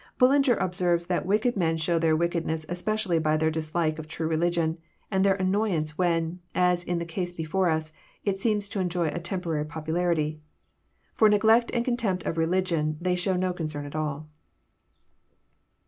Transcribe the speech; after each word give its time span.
Bullinger 0.17 0.55
observes 0.55 1.05
that 1.05 1.27
wicked 1.27 1.55
men 1.55 1.77
show 1.77 1.99
their 1.99 2.15
wickedness 2.15 2.65
especially 2.67 3.19
by 3.19 3.37
their 3.37 3.51
dislike 3.51 3.99
of 3.99 4.07
true 4.07 4.27
religion, 4.27 4.79
and 5.11 5.23
their 5.23 5.35
annoyance 5.35 5.95
when, 5.95 6.39
as 6.55 6.83
in 6.83 6.97
the 6.97 7.05
case 7.05 7.31
before 7.31 7.69
us, 7.69 7.93
it 8.25 8.39
seems 8.39 8.67
to 8.69 8.79
enjoy 8.79 9.09
a 9.09 9.19
temporary 9.19 9.65
popularity. 9.65 10.37
For 11.13 11.29
neglect 11.29 11.69
and 11.75 11.85
contempt 11.85 12.25
of 12.25 12.39
religion 12.39 12.97
they 12.99 13.15
show 13.15 13.35
no 13.35 13.53
concern 13.53 13.85
at 13.85 13.95
all. 13.95 14.27